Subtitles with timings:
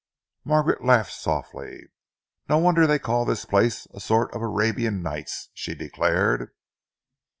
[0.43, 1.89] Margaret laughed softly.
[2.49, 6.49] "No wonder they call this place a sort of Arabian Nights!" she declared.